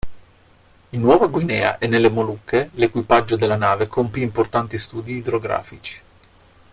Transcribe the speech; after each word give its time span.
In 0.89 0.99
Nuova 0.99 1.27
Guinea 1.27 1.77
e 1.77 1.85
nelle 1.85 2.09
Molucche 2.09 2.71
l'equipaggio 2.73 3.35
della 3.35 3.55
nave 3.55 3.85
compì 3.85 4.21
importanti 4.21 4.79
studi 4.79 5.17
idrografici. 5.17 6.01